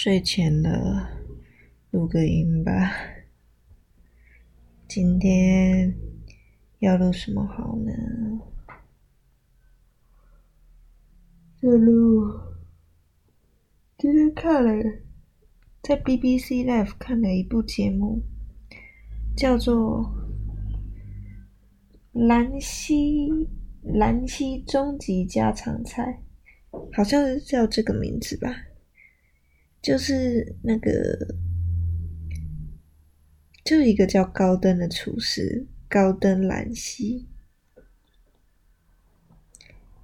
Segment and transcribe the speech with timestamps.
[0.00, 1.10] 睡前了，
[1.90, 2.92] 录个音吧。
[4.86, 5.92] 今天
[6.78, 7.92] 要录什么好呢？
[11.62, 12.30] 要录。
[13.98, 14.70] 今天看了，
[15.82, 18.22] 在 BBC Live 看了一部节目，
[19.36, 20.04] 叫做
[22.28, 23.48] 《兰溪
[23.82, 26.22] 兰溪终极家常菜》，
[26.96, 28.48] 好像是叫这个名字吧。
[29.80, 31.34] 就是那个，
[33.64, 37.28] 就一个叫高登的厨师，高登兰溪，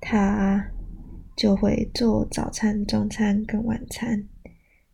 [0.00, 0.70] 他
[1.36, 4.28] 就会做早餐、中餐跟晚餐，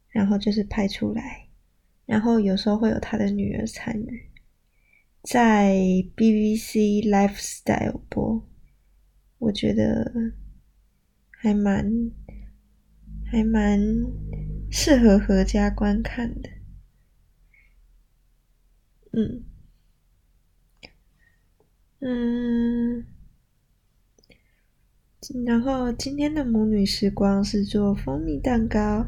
[0.09, 1.49] 然后就是拍出来，
[2.07, 4.31] 然后有时候会有他的女儿参与，
[5.23, 5.75] 在
[6.17, 8.49] BBC Lifestyle 播，
[9.39, 10.11] 我觉得
[11.31, 12.11] 还蛮
[13.27, 13.79] 还蛮。
[14.71, 16.49] 适合合家观看的，
[19.13, 19.45] 嗯。
[22.03, 23.05] 嗯，
[25.45, 29.05] 然后今天的母女时光是做蜂蜜蛋糕，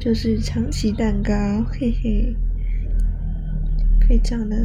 [0.00, 2.34] 就是长崎蛋糕，嘿嘿，
[4.08, 4.56] 非常的，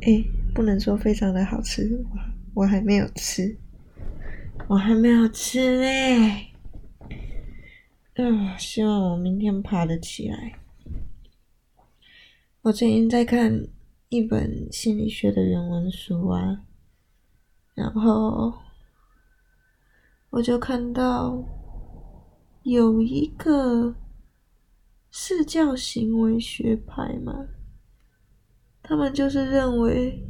[0.00, 3.56] 哎，不能说非常的好吃，我我还没有吃，
[4.66, 6.51] 我还没有吃嘞。
[8.14, 10.58] 嗯，希望我明天爬得起来。
[12.60, 13.66] 我最近在看
[14.10, 16.62] 一本心理学的原文书啊，
[17.74, 18.52] 然后
[20.28, 21.42] 我就看到
[22.64, 23.94] 有一个
[25.10, 27.48] 视角行为学派嘛，
[28.82, 30.22] 他们就是认为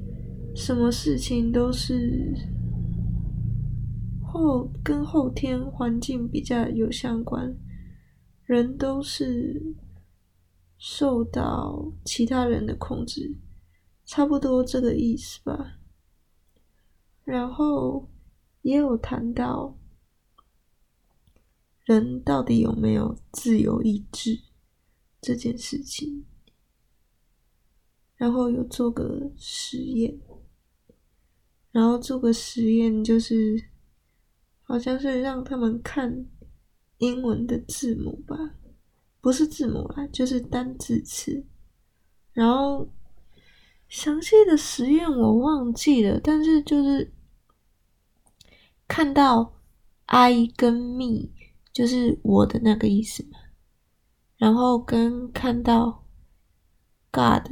[0.55, 2.33] 什么事情都是
[4.25, 7.53] 后跟后天环境比较有相关。
[8.53, 9.75] 人都是
[10.77, 13.35] 受到其他人的控制，
[14.05, 15.79] 差不多这个意思吧。
[17.25, 18.11] 然后
[18.61, 19.79] 也有谈到
[21.87, 24.43] 人到底有没有自由意志
[25.19, 26.27] 这件事情，
[28.17, 30.21] 然后有做个实验，
[31.71, 33.71] 然后做个实验就是
[34.61, 36.27] 好像是让他们看。
[37.03, 38.37] 英文的字母吧，
[39.21, 41.45] 不是字母啦，就是单字词。
[42.33, 42.89] 然后
[43.89, 47.13] 详细的实验我忘记了，但是就是
[48.87, 49.61] 看到
[50.07, 51.31] I 跟 me，
[51.73, 53.39] 就是我的那个意思嘛。
[54.37, 56.05] 然后跟看到
[57.11, 57.51] God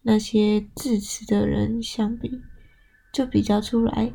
[0.00, 2.40] 那些字词的人相比，
[3.12, 4.14] 就比较出来，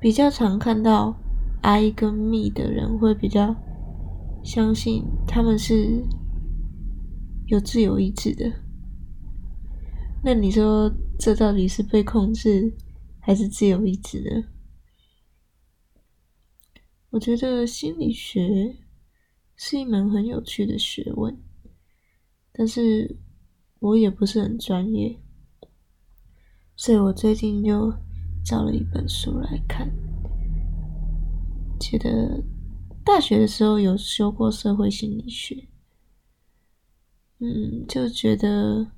[0.00, 1.18] 比较常看到
[1.60, 3.54] I 跟 me 的人会比较。
[4.44, 6.06] 相信他们是
[7.46, 8.52] 有自由意志的，
[10.22, 12.76] 那你说这到底是被控制
[13.20, 14.48] 还是自由意志呢？
[17.08, 18.76] 我觉得心理学
[19.56, 21.34] 是一门很有趣的学问，
[22.52, 23.18] 但是
[23.78, 25.18] 我也不是很专业，
[26.76, 27.92] 所以我最近就
[28.44, 29.90] 找了一本书来看，
[31.80, 32.44] 觉得。
[33.04, 35.68] 大学的时候有修过社会心理学，
[37.38, 38.90] 嗯，就觉得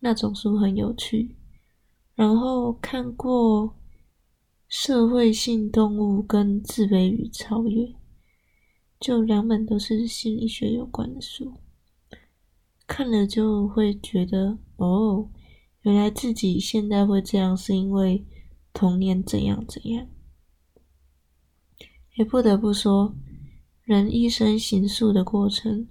[0.00, 1.36] 那种书很有趣。
[2.14, 3.68] 然后看过
[4.68, 7.84] 《社会性动物》跟《自卑与超越》，
[8.98, 11.54] 就两本都是心理学有关的书，
[12.86, 15.30] 看了就会觉得，哦，
[15.82, 18.24] 原来自己现在会这样，是因为
[18.72, 20.06] 童年怎样怎样。
[22.14, 23.14] 也不得不说。
[23.84, 25.88] 人一生行塑的过程，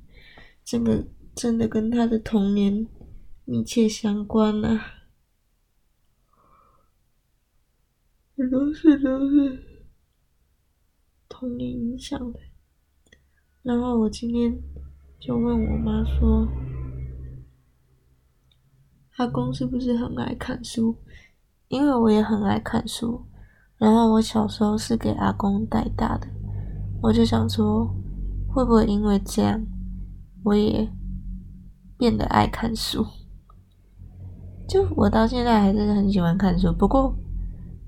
[0.63, 2.87] 这个真的跟他的童年
[3.43, 4.81] 密切相关啊！
[8.37, 9.61] 很多事都是
[11.27, 12.39] 童年影响的。
[13.61, 14.57] 然后我今天
[15.19, 16.47] 就问我妈说
[19.17, 20.95] ：“阿公是不是很爱看书？”
[21.67, 23.25] 因为我也很爱看书。
[23.77, 26.27] 然后我小时候是给阿公带大的。
[27.01, 27.85] 我就想说，
[28.47, 29.65] 会不会因为这样，
[30.43, 30.87] 我也
[31.97, 33.05] 变得爱看书？
[34.69, 37.15] 就我到现在还是很喜欢看书，不过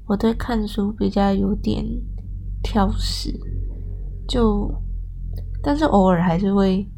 [0.08, 1.86] 我对看书比较有点
[2.64, 3.40] 挑食，
[4.28, 4.70] 就
[5.62, 6.90] 但是偶尔还是会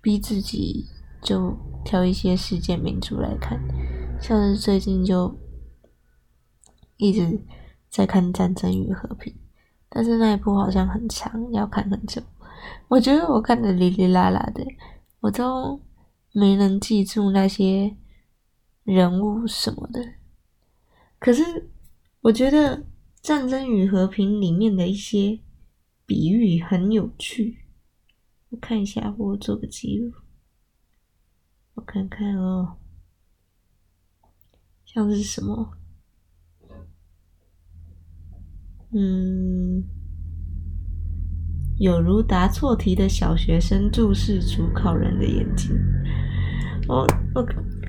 [0.00, 0.86] 逼自己
[1.22, 1.54] 就
[1.84, 3.60] 挑一些世界名著来看，
[4.20, 5.36] 像是最近就
[6.96, 7.38] 一直
[7.90, 9.32] 在看《战争与和平》。
[9.94, 12.20] 但是那一部好像很长，要看很久，
[12.88, 14.66] 我觉得我看的哩哩啦啦的，
[15.20, 15.80] 我都
[16.32, 17.96] 没能记住那些
[18.82, 20.04] 人物什么的。
[21.20, 21.70] 可是
[22.22, 22.78] 我觉得
[23.22, 25.38] 《战争与和平》里面的一些
[26.04, 27.64] 比喻很有趣。
[28.48, 30.12] 我看一下，我做个记录。
[31.74, 32.78] 我看看哦，
[34.84, 35.78] 像是什么？
[38.96, 39.82] 嗯，
[41.80, 45.76] 有如答错题的小学生注视主考人的眼睛。
[46.86, 47.04] 我
[47.34, 47.44] 我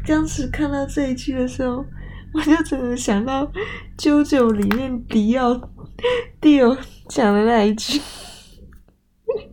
[0.07, 1.85] 当时看到这一句的时候，
[2.33, 3.45] 我就只能想到
[3.99, 5.69] 《啾啾》里面迪奥
[6.41, 6.75] 迪奥
[7.07, 8.01] 讲的那一句：“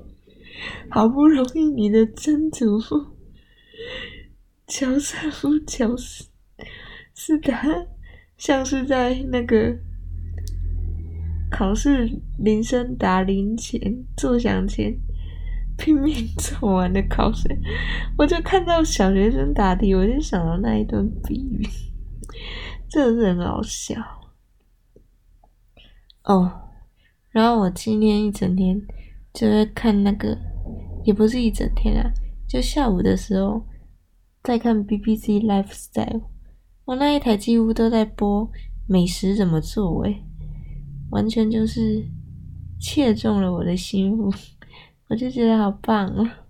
[0.88, 3.08] 好不容易你的曾祖父
[4.66, 6.30] 乔瑟夫乔斯
[7.14, 7.68] 是他，
[8.38, 9.76] 像是在那个。”
[11.52, 12.08] 考试
[12.38, 13.78] 铃声打铃前，
[14.16, 14.98] 作响前，
[15.76, 17.46] 拼命做完的考试，
[18.16, 21.62] 我就看到小学生答题，我就想到那一段比喻，
[22.88, 23.94] 真的是很好笑。
[26.24, 26.50] 哦，
[27.30, 28.80] 然后我今天一整天
[29.34, 30.36] 就在看那个，
[31.04, 32.10] 也不是一整天啊，
[32.48, 33.66] 就下午的时候
[34.42, 36.22] 在看 BBC Lifestyle，
[36.86, 38.50] 我那一台几乎都在播
[38.88, 40.24] 美食怎么做诶。
[41.12, 42.02] 完全就是
[42.80, 44.32] 切中了我的心腹，
[45.08, 46.46] 我就觉得好棒啊！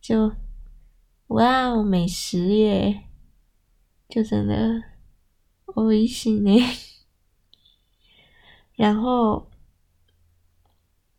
[0.00, 0.32] 就
[1.26, 3.02] 哇哦，美食耶，
[4.08, 4.82] 就真的
[5.66, 6.58] 我一心呢。
[8.76, 9.50] 然后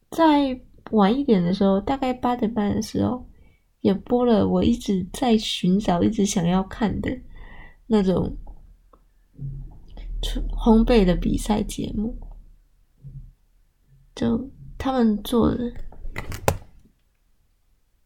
[0.10, 0.60] 再
[0.90, 3.30] 晚一点的时候，大概八点半的时候，
[3.82, 7.22] 也播了我一直在寻找、一直想要看的
[7.86, 8.36] 那种。
[10.50, 12.18] 烘焙的比赛节目，
[14.16, 15.72] 就他们做的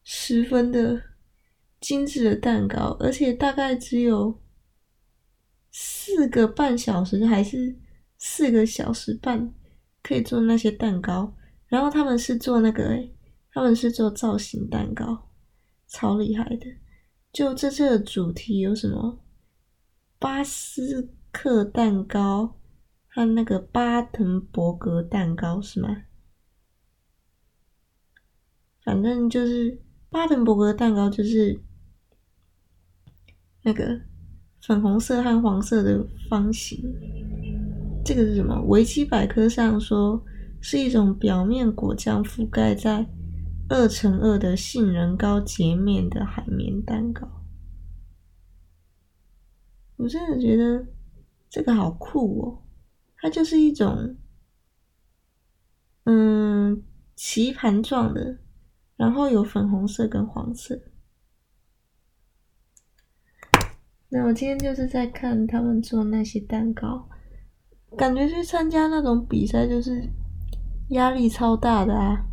[0.04, 1.02] 十分的
[1.80, 4.42] 精致的蛋糕，而且大概只有
[5.72, 7.78] 四个半小时还是
[8.18, 9.54] 四个小时半
[10.04, 11.36] 可以做那些蛋糕。
[11.68, 12.98] 然后他们是做那个，
[13.54, 15.30] 他们是做造型蛋糕，
[15.88, 16.66] 超厉害的。
[17.32, 19.20] 就这次的主题有什么？
[20.20, 21.16] 巴斯。
[21.32, 22.60] 克蛋糕
[23.08, 26.04] 和那个巴滕伯格蛋糕是吗？
[28.84, 31.62] 反正就是巴滕伯格蛋糕，就是
[33.64, 34.02] 那个
[34.62, 36.80] 粉红色和黄色的方形。
[38.04, 38.62] 这个是什么？
[38.64, 40.24] 维基百科上说
[40.60, 43.08] 是一种表面果酱覆盖在
[43.70, 47.28] 二乘二的杏仁糕截面的海绵蛋糕。
[49.98, 50.86] 我真的觉得。
[51.52, 52.64] 这个好酷哦！
[53.18, 54.16] 它就是一种，
[56.06, 56.82] 嗯，
[57.14, 58.40] 棋盘状的，
[58.96, 60.82] 然后有粉红色跟黄色。
[64.08, 67.10] 那我今天就是在看他们做那些蛋糕，
[67.98, 70.10] 感觉去参加那种比赛就是
[70.92, 72.28] 压力超大的啊！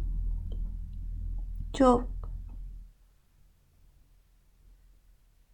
[1.73, 2.05] 就，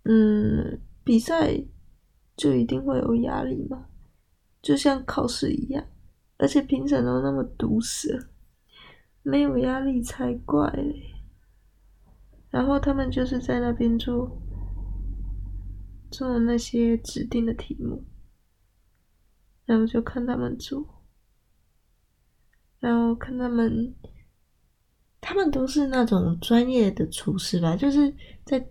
[0.02, 1.64] 嗯，比赛。
[2.36, 3.86] 就一定会有压力吗？
[4.60, 5.86] 就像考试一样，
[6.38, 8.28] 而且评审都那么毒舌，
[9.22, 11.14] 没有压力才怪嘞。
[12.50, 14.41] 然后他们就是在那边做
[16.10, 18.05] 做那些指定的题目，
[19.67, 21.05] 然后就看他们做，
[22.81, 23.94] 然后看他们，
[25.20, 28.14] 他们都是那种专业的厨师吧，就是
[28.44, 28.67] 在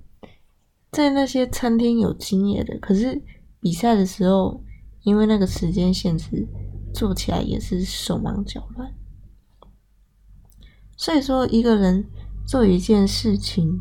[0.92, 3.22] 在那些餐厅有经验的，可是。
[3.64, 4.62] 比赛的时候，
[5.04, 6.46] 因为那个时间限制，
[6.94, 8.94] 做起来也是手忙脚乱。
[10.98, 12.06] 所以说，一个人
[12.46, 13.80] 做一件事情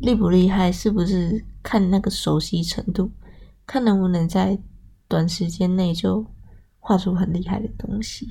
[0.00, 3.12] 厉不厉害，是不是看那个熟悉程度，
[3.64, 4.60] 看能不能在
[5.06, 6.26] 短时间内就
[6.80, 8.26] 画出很厉害的东西。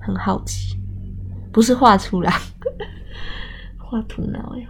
[0.00, 0.80] 很好奇，
[1.52, 2.32] 不是画出来，
[3.76, 4.66] 画图脑哟。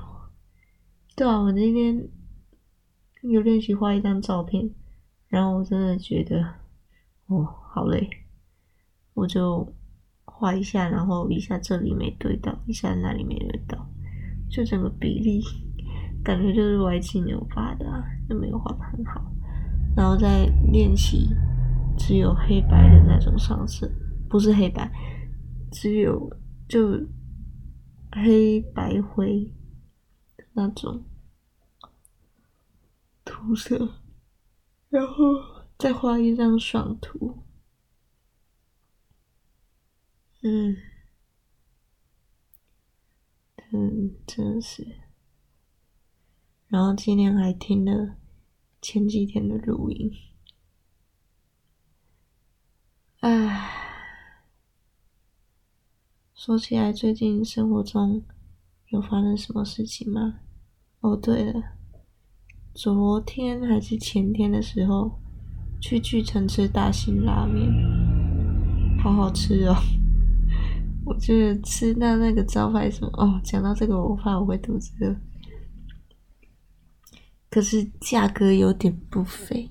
[1.14, 2.08] 对啊，我今天
[3.22, 4.68] 有练习画一张照片。
[5.30, 6.44] 然后我真的觉得，
[7.28, 8.06] 哦，好累，
[9.14, 9.66] 我就
[10.25, 13.88] 画一下，然后一下这里没对到，一下那里没对到，
[14.50, 15.40] 就整个比例
[16.25, 19.25] 感觉就是歪七扭八的啊，就没有画的很好。
[19.96, 21.28] 然后再练习
[21.96, 23.90] 只有黑白的那种上色，
[24.28, 24.90] 不是黑白，
[25.70, 26.28] 只有
[26.68, 27.06] 就
[28.10, 29.52] 黑白灰
[30.52, 31.04] 那种
[33.25, 33.88] 涂色。
[34.90, 37.44] 然后再画一张爽图，
[40.42, 40.76] 嗯，
[43.73, 44.85] 嗯，真是。
[46.66, 48.16] 然后今天还听了
[48.82, 50.12] 前几天的录音，
[53.20, 54.42] 唉，
[56.35, 58.25] 说起来，最近生活中
[58.88, 60.40] 有发生什么事情吗？
[61.00, 61.76] 哦，对了，
[62.82, 65.20] 昨天还是前天的时候，
[65.82, 67.70] 去巨城吃大兴拉面，
[69.02, 69.76] 好好吃哦。
[71.04, 75.14] 我就是吃到那个招牌什么哦，讲到这个我怕我会肚子饿，
[77.50, 79.70] 可是价格有点不菲，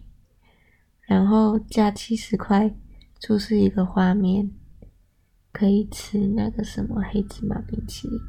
[1.07, 2.75] 然后加七十块
[3.17, 4.51] 就是一个画面，
[5.51, 8.19] 可以吃那个什么黑芝麻冰淇淋，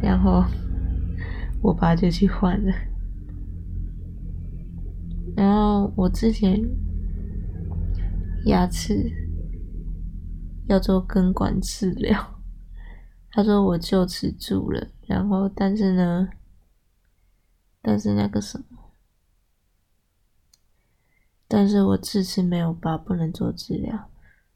[0.00, 0.42] 然后
[1.66, 2.72] 我爸就去换了，
[5.36, 6.60] 然后我之前
[8.46, 9.24] 牙齿。
[10.68, 12.40] 要做根管治疗，
[13.30, 16.28] 他说我就齿住了，然后但是呢，
[17.80, 18.92] 但是那个什么，
[21.46, 24.10] 但是我智齿没有拔，不能做治疗，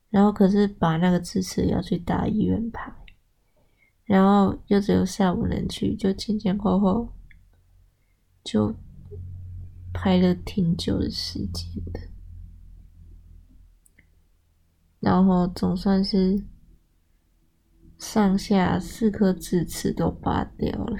[0.09, 3.00] 然后可是拔那个智齿要去大医院拔，
[4.11, 7.12] 然后又只有下午能去，就前前后后
[8.43, 8.75] 就
[9.93, 12.00] 排了挺久的时间的。
[14.99, 16.45] 然后总算是
[17.99, 20.99] 上下四颗智齿都拔掉了，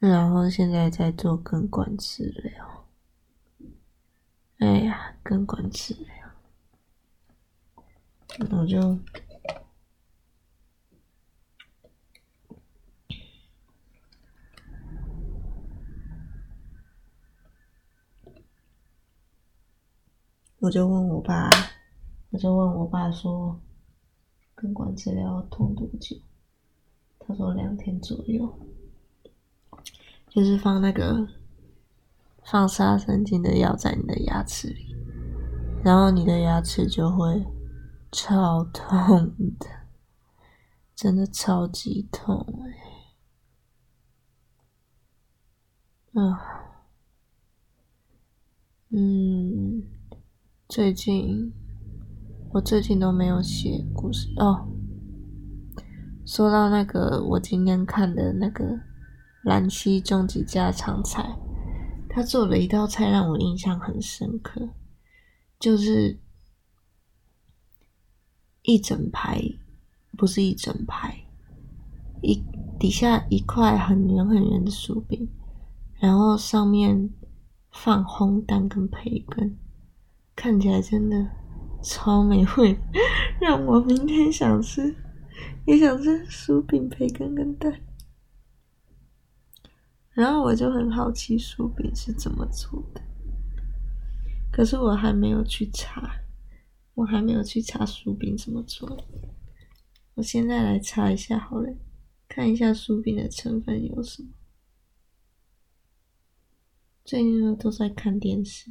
[0.00, 2.88] 然后现在在做根管治疗。
[4.58, 6.10] 哎呀，根管治疗，
[8.58, 8.98] 我就。
[20.60, 21.48] 我就问我爸，
[22.30, 23.60] 我就问我爸说，
[24.56, 26.16] 根管治疗痛多久？
[27.20, 28.58] 他说两天左右，
[30.28, 31.28] 就是放那个
[32.42, 34.96] 放杀神经的药在你的牙齿里，
[35.84, 37.46] 然后你的牙齿就会
[38.10, 39.68] 超痛的，
[40.96, 42.64] 真的超级痛
[46.14, 46.74] 哎，啊，
[48.88, 49.97] 嗯。
[50.68, 51.50] 最近，
[52.52, 54.68] 我最近都没有写故事哦。
[56.26, 58.64] 说到那个，我今天看的那个
[59.44, 61.22] 《兰溪终极家常菜》，
[62.10, 64.68] 他做了一道菜让我印象很深刻，
[65.58, 66.20] 就是
[68.60, 69.42] 一整排，
[70.18, 71.24] 不是一整排，
[72.20, 72.44] 一
[72.78, 75.30] 底下一块很圆很圆的薯饼，
[75.98, 77.08] 然后上面
[77.72, 79.56] 放烘蛋跟培根。
[80.40, 81.16] 看起来真的
[81.82, 82.78] 超美味，
[83.40, 84.94] 让我明天想吃，
[85.66, 87.80] 也想吃薯饼、培根跟蛋。
[90.10, 93.02] 然后我就很好奇薯饼是怎么做的，
[94.52, 96.08] 可是我还没有去查，
[96.94, 99.04] 我还没有去查薯饼怎么做。
[100.14, 101.68] 我现在来查一下好了，
[102.28, 104.28] 看一下薯饼的成分有什么。
[107.04, 108.70] 最近呢都在看电视。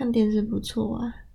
[0.00, 1.26] 看电视不错啊，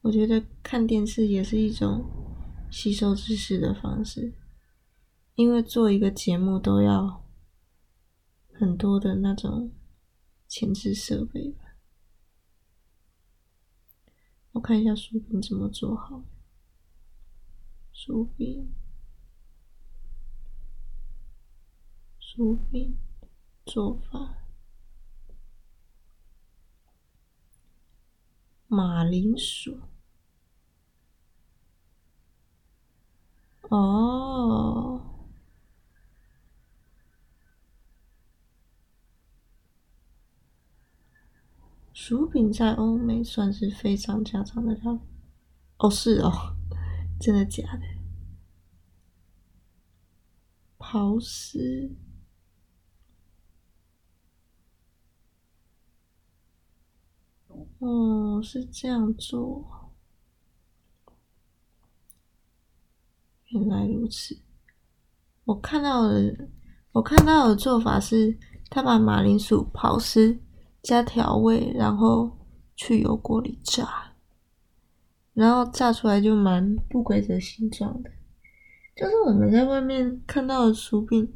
[0.00, 2.06] 我觉得看电视也是一种
[2.72, 4.32] 吸收知识的方式，
[5.34, 7.22] 因为做一个节目都要
[8.54, 9.70] 很多的那种
[10.48, 11.76] 前置设备吧。
[14.52, 16.24] 我看一下薯饼怎么做好，
[17.92, 18.72] 薯饼，
[22.18, 22.96] 薯饼
[23.66, 24.38] 做法。
[28.70, 29.80] 马铃薯，
[33.68, 35.00] 哦，
[41.92, 45.00] 薯饼在欧美算是非常家常的料理。
[45.78, 46.56] 哦，是哦，
[47.20, 47.82] 真的假的？
[50.78, 51.90] 刨丝。
[57.78, 59.92] 哦，是这样做，
[63.48, 64.38] 原来如此。
[65.44, 66.48] 我看到的，
[66.92, 70.38] 我看到的做法是，他把马铃薯刨丝
[70.82, 72.38] 加调味，然后
[72.76, 74.12] 去油锅里炸，
[75.34, 78.10] 然后炸出来就蛮不规则形状的，
[78.94, 81.32] 就是我们在外面看到的薯饼，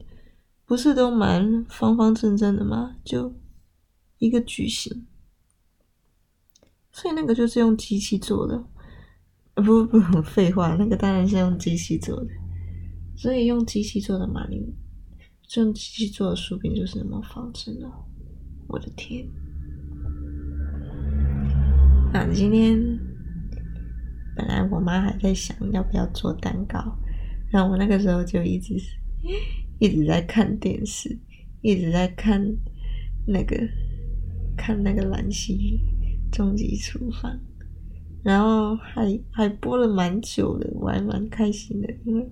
[0.65, 2.97] 不是都蛮方方正正的吗？
[3.05, 3.35] 就
[4.19, 5.07] 一个矩形。
[6.95, 8.57] 所以那个就是用机器做的，
[9.57, 12.31] 不不，废话，那个当然是用机器做的。
[13.17, 14.65] 所以用机器做的马铃，
[15.57, 17.91] 用机器做的薯饼就是那么方正的。
[18.69, 19.29] 我的天！
[22.13, 22.79] 那今天
[24.37, 26.97] 本来我妈还在想要不要做蛋糕，
[27.51, 28.75] 然后我那个时候就一直
[29.81, 31.19] 一直在看电视，
[31.61, 32.41] 一直在看
[33.27, 33.57] 那个
[34.57, 35.81] 看那个兰溪
[36.35, 37.38] 终极厨房，
[38.25, 42.29] 然后还还播了蛮久的，我还蛮开心的，因为。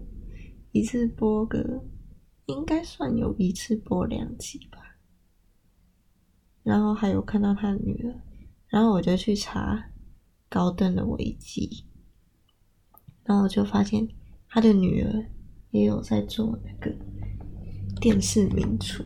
[0.75, 1.85] 一次播个，
[2.47, 4.79] 应该算有一次播两集吧。
[6.63, 8.23] 然后还有看到他的女儿，
[8.69, 9.91] 然后我就去查
[10.49, 11.85] 高登的危机，
[13.23, 14.09] 然后我就发现
[14.49, 15.27] 他的女儿
[15.73, 16.91] 也有在做那个
[18.01, 19.05] 电视名厨。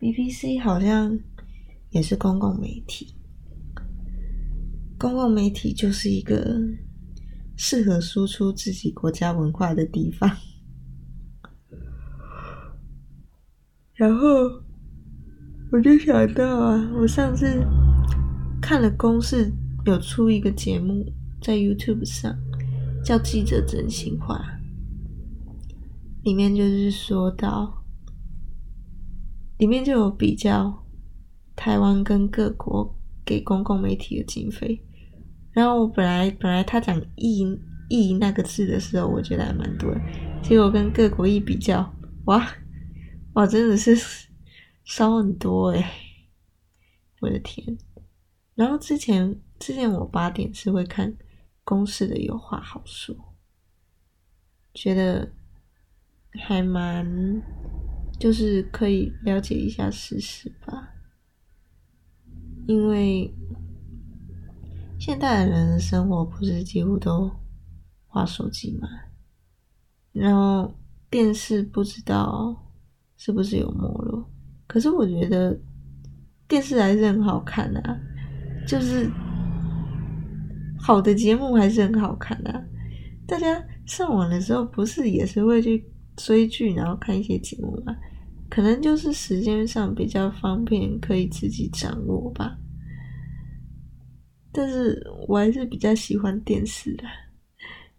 [0.00, 1.18] BBC，BBC 好像。
[1.90, 3.14] 也是公共媒体，
[4.98, 6.60] 公共媒体就是一个
[7.54, 10.28] 适合输出自己国家文化的地方。
[13.94, 14.26] 然后
[15.70, 17.64] 我就想到啊，我上次
[18.60, 19.52] 看了公视
[19.86, 21.06] 有出一个节目
[21.40, 22.36] 在 YouTube 上，
[23.04, 24.36] 叫《记者真心话》，
[26.24, 27.84] 里面就是说到，
[29.58, 30.80] 里面就有比较。
[31.56, 34.84] 台湾跟各国给公共媒体的经费，
[35.52, 37.46] 然后我本来本来他讲亿
[37.88, 40.00] 亿那个字的时候，我觉得还蛮多的，
[40.42, 42.44] 结果跟各国一比较，哇
[43.34, 43.96] 哇真的是
[44.82, 45.84] 少很多诶，
[47.20, 47.78] 我的天！
[48.56, 51.16] 然后之前之前我八点是会看
[51.62, 53.14] 公视的有话好说，
[54.74, 55.32] 觉得
[56.40, 57.06] 还蛮
[58.18, 60.90] 就是可以了解一下事实吧。
[62.66, 63.32] 因为
[64.98, 67.30] 现代人的生活不是几乎都
[68.06, 68.88] 滑手机嘛，
[70.12, 70.74] 然后
[71.10, 72.56] 电视不知道
[73.16, 74.30] 是不是有没落，
[74.66, 75.60] 可是我觉得
[76.48, 78.00] 电视还是很好看的啊，
[78.66, 79.10] 就是
[80.78, 82.64] 好的节目还是很好看的。
[83.26, 85.84] 大家上网的时候不是也是会去
[86.16, 87.96] 追剧，然后看一些节目吗？
[88.50, 92.56] 可能就是时间上比较方便，可以自己掌握吧。
[94.52, 97.02] 但是我还是比较喜欢电视的。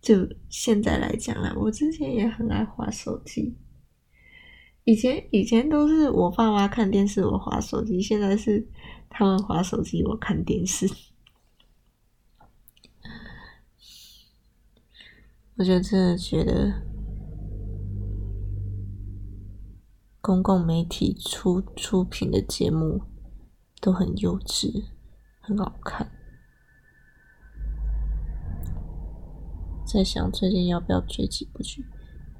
[0.01, 3.57] 就现在来讲啦，我之前也很爱滑手机。
[4.85, 8.01] 以前以前都是我爸妈看电视，我滑手机。
[8.01, 8.65] 现在是
[9.09, 10.87] 他们滑手机，我看电视。
[15.57, 16.94] 我就真的觉得。
[20.25, 22.99] 公共媒体出出品的节目
[23.79, 24.85] 都很幼稚，
[25.39, 26.09] 很好看。
[29.85, 31.85] 在想最近要不要追几部剧，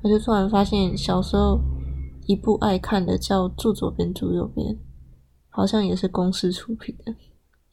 [0.02, 1.62] 我就突然发现小时候
[2.26, 4.74] 一部爱看的叫《住左边住右边》，
[5.50, 7.16] 好像也是公司出品的。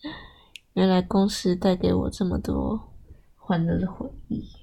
[0.77, 2.79] 原来公司带给我这么多
[3.35, 4.62] 欢乐的回忆。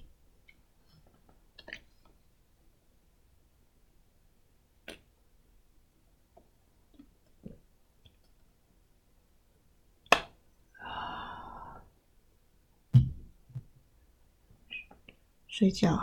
[15.60, 16.02] 睡觉，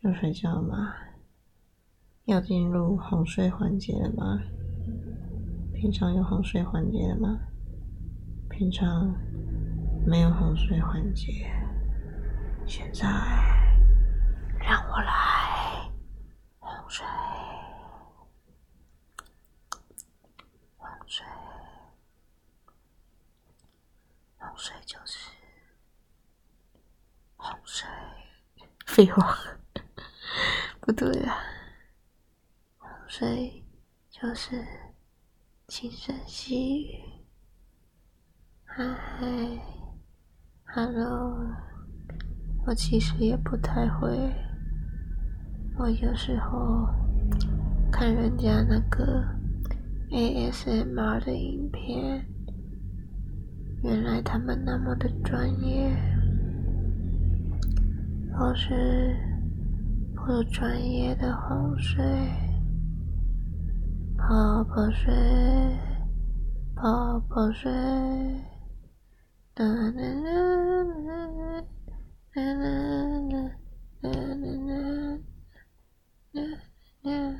[0.00, 0.94] 要睡觉了吗？
[2.26, 4.38] 要进入哄睡环节了吗？
[5.72, 7.40] 平常有哄睡环节了吗？
[8.50, 9.14] 平常
[10.06, 11.50] 没有哄睡环节，
[12.66, 13.08] 现在
[14.60, 15.90] 让我来
[16.58, 17.06] 哄睡，
[20.76, 21.24] 哄睡，
[24.36, 25.30] 哄睡就是。
[27.44, 27.88] 哄睡，
[29.02, 29.36] 废话，
[30.80, 31.34] 不对啊！
[33.08, 33.64] 所以
[34.08, 34.64] 就是
[35.66, 37.00] 轻声细语。
[38.64, 38.86] 嗨
[40.66, 41.36] ，Hello，
[42.64, 44.16] 我其实也不太会。
[45.80, 46.86] 我有时候
[47.90, 49.24] 看人家那个
[50.12, 52.24] ASMR 的影片，
[53.82, 55.92] 原来他们那么的专业。
[58.34, 59.14] 我是
[60.14, 62.02] 不专业的哄睡，
[64.16, 65.12] 宝宝睡，
[66.74, 67.70] 宝宝睡，
[69.54, 70.32] 哒哒哒
[70.64, 71.28] 哒哒
[72.34, 72.66] 哒哒哒
[73.30, 73.44] 哒
[74.00, 74.46] 哒哒
[76.34, 77.22] 哒。